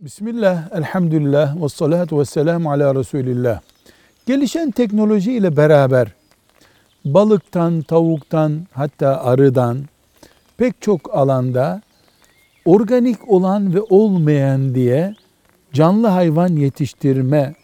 [0.00, 3.60] Bismillah, elhamdülillah, ve salatu ve selamu ala Resulillah.
[4.26, 6.08] Gelişen teknoloji ile beraber
[7.04, 9.78] balıktan, tavuktan, hatta arıdan
[10.56, 11.82] pek çok alanda
[12.64, 15.14] organik olan ve olmayan diye
[15.72, 17.54] canlı hayvan yetiştirme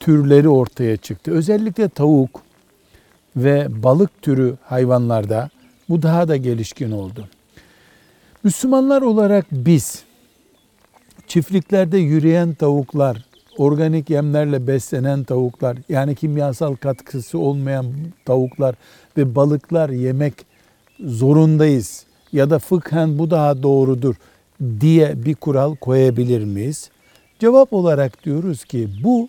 [0.00, 1.30] türleri ortaya çıktı.
[1.30, 2.42] Özellikle tavuk
[3.36, 5.50] ve balık türü hayvanlarda
[5.88, 7.28] bu daha da gelişkin oldu.
[8.44, 10.04] Müslümanlar olarak biz
[11.32, 13.24] çiftliklerde yürüyen tavuklar,
[13.58, 17.86] organik yemlerle beslenen tavuklar, yani kimyasal katkısı olmayan
[18.24, 18.74] tavuklar
[19.16, 20.34] ve balıklar yemek
[21.00, 24.14] zorundayız ya da fıkhen bu daha doğrudur
[24.80, 26.90] diye bir kural koyabilir miyiz?
[27.38, 29.28] Cevap olarak diyoruz ki bu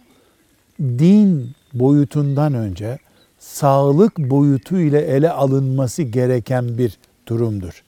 [0.80, 2.98] din boyutundan önce
[3.40, 6.98] sağlık boyutu ile ele alınması gereken bir
[7.28, 7.84] durumdur.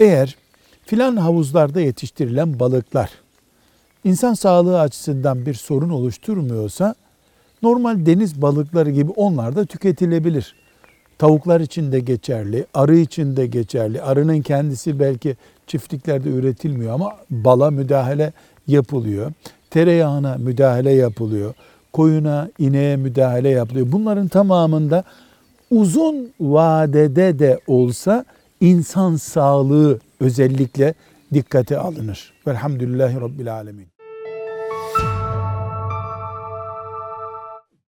[0.00, 0.36] Eğer
[0.86, 3.10] filan havuzlarda yetiştirilen balıklar
[4.04, 6.94] insan sağlığı açısından bir sorun oluşturmuyorsa
[7.62, 10.54] normal deniz balıkları gibi onlar da tüketilebilir.
[11.18, 14.02] Tavuklar için de geçerli, arı için de geçerli.
[14.02, 18.32] Arının kendisi belki çiftliklerde üretilmiyor ama bala müdahale
[18.66, 19.32] yapılıyor.
[19.70, 21.54] Tereyağına müdahale yapılıyor.
[21.92, 23.92] Koyuna, ineğe müdahale yapılıyor.
[23.92, 25.04] Bunların tamamında
[25.70, 28.24] uzun vadede de olsa
[28.60, 30.94] insan sağlığı özellikle
[31.34, 32.32] dikkate alınır.
[32.46, 33.99] Velhamdülillahi Rabbil Alemin.